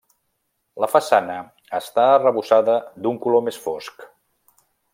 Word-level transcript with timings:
La 0.83 0.87
façana 0.93 1.35
està 1.79 2.07
arrebossada 2.13 2.79
d'un 3.05 3.21
color 3.27 3.45
més 3.51 3.61
fosc. 3.67 4.09